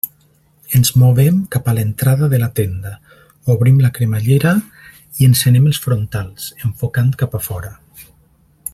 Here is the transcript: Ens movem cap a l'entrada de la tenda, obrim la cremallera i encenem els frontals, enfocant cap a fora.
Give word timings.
Ens 0.77 0.91
movem 1.01 1.35
cap 1.55 1.69
a 1.69 1.75
l'entrada 1.79 2.29
de 2.31 2.39
la 2.43 2.47
tenda, 2.59 2.95
obrim 3.57 3.77
la 3.85 3.93
cremallera 3.99 4.55
i 5.21 5.31
encenem 5.33 5.71
els 5.73 5.83
frontals, 5.87 6.51
enfocant 6.71 7.17
cap 7.25 7.41
a 7.43 7.47
fora. 7.51 7.75